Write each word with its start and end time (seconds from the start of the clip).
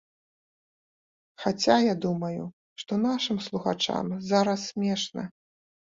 Хаця, 1.43 1.77
я 1.89 1.95
думаю, 2.07 2.43
што 2.83 3.01
нашым 3.07 3.37
слухачам 3.51 4.05
зараз 4.33 4.59
смешна. 4.75 5.23